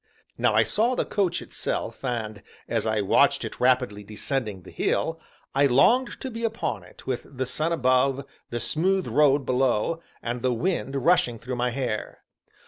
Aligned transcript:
Now 0.35 0.55
I 0.55 0.63
saw 0.63 0.95
the 0.95 1.05
coach 1.05 1.43
itself, 1.43 2.03
and, 2.03 2.41
as 2.67 2.87
I 2.87 3.01
watched 3.01 3.45
it 3.45 3.59
rapidly 3.59 4.03
descending 4.03 4.63
the 4.63 4.71
hill, 4.71 5.21
I 5.53 5.67
longed 5.67 6.19
to 6.21 6.31
be 6.31 6.43
upon 6.43 6.81
it, 6.81 7.05
with 7.05 7.27
the 7.37 7.45
sun 7.45 7.71
above, 7.71 8.25
the 8.49 8.59
smooth 8.59 9.05
road 9.05 9.45
below, 9.45 10.01
and 10.23 10.41
the 10.41 10.53
wind 10.55 10.95
rushing 11.05 11.37
through 11.37 11.57
my 11.57 11.69
hair. 11.69 12.23